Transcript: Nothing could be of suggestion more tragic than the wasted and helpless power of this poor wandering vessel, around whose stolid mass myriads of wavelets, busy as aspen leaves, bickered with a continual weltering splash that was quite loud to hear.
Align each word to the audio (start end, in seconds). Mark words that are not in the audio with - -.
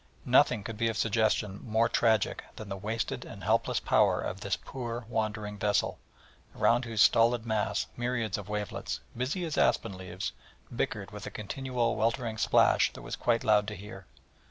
Nothing 0.25 0.63
could 0.63 0.77
be 0.77 0.87
of 0.87 0.97
suggestion 0.97 1.59
more 1.63 1.87
tragic 1.87 2.43
than 2.55 2.69
the 2.69 2.75
wasted 2.75 3.23
and 3.23 3.43
helpless 3.43 3.79
power 3.79 4.19
of 4.19 4.39
this 4.39 4.55
poor 4.55 5.05
wandering 5.07 5.59
vessel, 5.59 5.99
around 6.57 6.85
whose 6.85 7.01
stolid 7.01 7.45
mass 7.45 7.85
myriads 7.95 8.35
of 8.39 8.49
wavelets, 8.49 9.01
busy 9.15 9.45
as 9.45 9.59
aspen 9.59 9.95
leaves, 9.95 10.31
bickered 10.75 11.11
with 11.11 11.27
a 11.27 11.29
continual 11.29 11.95
weltering 11.95 12.39
splash 12.39 12.91
that 12.93 13.03
was 13.03 13.15
quite 13.15 13.43
loud 13.43 13.67
to 13.67 13.75
hear. 13.75 14.07